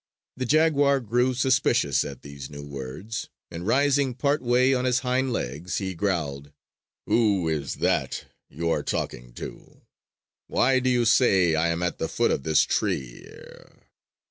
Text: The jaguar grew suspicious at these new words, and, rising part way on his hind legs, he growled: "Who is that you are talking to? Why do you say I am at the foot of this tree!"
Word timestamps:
The 0.35 0.47
jaguar 0.47 0.99
grew 0.99 1.35
suspicious 1.35 2.03
at 2.03 2.23
these 2.23 2.49
new 2.49 2.65
words, 2.65 3.29
and, 3.51 3.67
rising 3.67 4.15
part 4.15 4.41
way 4.41 4.73
on 4.73 4.83
his 4.85 5.01
hind 5.01 5.31
legs, 5.31 5.77
he 5.77 5.93
growled: 5.93 6.51
"Who 7.05 7.47
is 7.47 7.75
that 7.75 8.25
you 8.49 8.71
are 8.71 8.81
talking 8.81 9.31
to? 9.33 9.81
Why 10.47 10.79
do 10.79 10.89
you 10.89 11.05
say 11.05 11.53
I 11.53 11.67
am 11.67 11.83
at 11.83 11.99
the 11.99 12.09
foot 12.09 12.31
of 12.31 12.41
this 12.41 12.63
tree!" 12.63 13.29